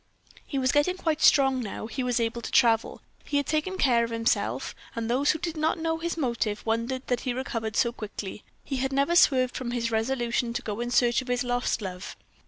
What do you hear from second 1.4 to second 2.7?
now; he was able to